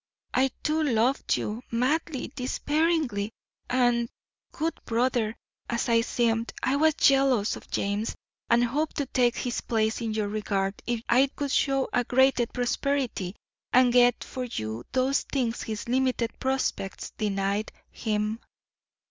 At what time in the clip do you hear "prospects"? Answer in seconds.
16.39-17.11